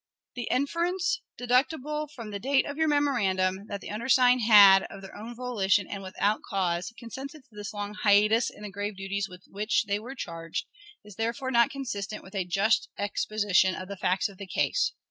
[0.33, 5.15] The inference deducible from the date of your memorandum, that the undersigned had, of their
[5.15, 9.43] own volition and without cause, consented to this long hiatus in the grave duties with
[9.45, 10.65] which they were charged,
[11.05, 14.91] is therefore not consistent with a just exposition of the facts of the case.